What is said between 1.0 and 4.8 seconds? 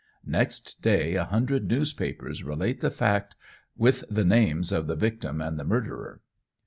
a hundred newspapers relate the fact, with the names